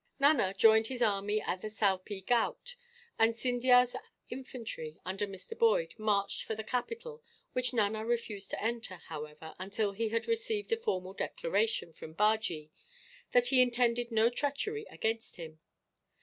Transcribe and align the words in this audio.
Nana 0.17 0.55
joined 0.55 0.87
his 0.87 1.03
army 1.03 1.39
at 1.43 1.61
the 1.61 1.69
Salpee 1.69 2.23
Ghaut, 2.25 2.75
and 3.19 3.35
Scindia's 3.37 3.95
infantry, 4.31 4.97
under 5.05 5.27
Mr. 5.27 5.55
Boyd, 5.55 5.93
marched 5.95 6.43
for 6.43 6.55
the 6.55 6.63
capital; 6.63 7.21
which 7.53 7.71
Nana 7.71 8.03
refused 8.03 8.49
to 8.49 8.63
enter, 8.63 8.95
however, 8.95 9.53
until 9.59 9.91
he 9.91 10.09
had 10.09 10.27
received 10.27 10.71
a 10.71 10.77
formal 10.77 11.13
declaration, 11.13 11.93
from 11.93 12.15
Bajee, 12.15 12.71
that 13.31 13.45
he 13.49 13.61
intended 13.61 14.11
no 14.11 14.31
treachery 14.31 14.87
against 14.89 15.35
him. 15.35 15.59